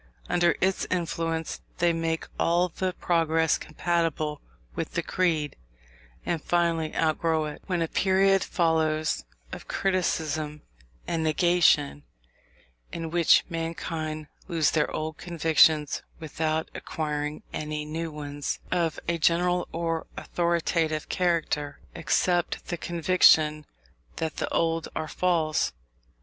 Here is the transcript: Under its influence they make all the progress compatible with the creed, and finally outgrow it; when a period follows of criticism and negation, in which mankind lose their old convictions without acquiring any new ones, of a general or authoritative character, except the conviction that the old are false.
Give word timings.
Under 0.27 0.55
its 0.61 0.87
influence 0.89 1.61
they 1.77 1.93
make 1.93 2.25
all 2.39 2.69
the 2.69 2.91
progress 2.93 3.59
compatible 3.59 4.41
with 4.73 4.93
the 4.95 5.03
creed, 5.03 5.55
and 6.25 6.41
finally 6.43 6.95
outgrow 6.95 7.45
it; 7.45 7.61
when 7.67 7.83
a 7.83 7.87
period 7.87 8.43
follows 8.43 9.25
of 9.51 9.67
criticism 9.67 10.63
and 11.05 11.23
negation, 11.23 12.01
in 12.91 13.11
which 13.11 13.45
mankind 13.47 14.25
lose 14.47 14.71
their 14.71 14.89
old 14.89 15.19
convictions 15.19 16.01
without 16.19 16.71
acquiring 16.73 17.43
any 17.53 17.85
new 17.85 18.11
ones, 18.11 18.57
of 18.71 18.99
a 19.07 19.19
general 19.19 19.67
or 19.71 20.07
authoritative 20.17 21.09
character, 21.09 21.79
except 21.93 22.65
the 22.69 22.75
conviction 22.77 23.67
that 24.15 24.37
the 24.37 24.51
old 24.51 24.87
are 24.95 25.07
false. 25.07 25.73